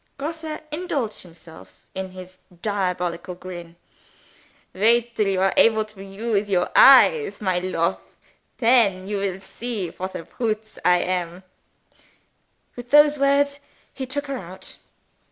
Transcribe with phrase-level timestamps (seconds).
[0.17, 3.75] Grosse indulged himself in his diabolical grin.
[4.73, 7.99] "Wait till you are able to use your eyes, my lofe.
[8.57, 11.43] Then you will see what a brutes I am!"
[12.75, 13.59] With those words
[13.93, 14.75] he took her out.